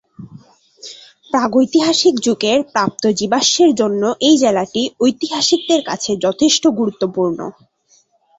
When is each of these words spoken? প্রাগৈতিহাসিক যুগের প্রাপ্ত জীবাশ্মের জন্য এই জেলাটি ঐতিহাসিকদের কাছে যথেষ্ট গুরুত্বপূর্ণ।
প্রাগৈতিহাসিক 1.31 2.15
যুগের 2.19 2.59
প্রাপ্ত 2.73 3.03
জীবাশ্মের 3.19 3.71
জন্য 3.75 4.03
এই 4.27 4.35
জেলাটি 4.37 4.83
ঐতিহাসিকদের 4.99 5.81
কাছে 5.89 6.11
যথেষ্ট 6.25 6.63
গুরুত্বপূর্ণ। 6.79 7.39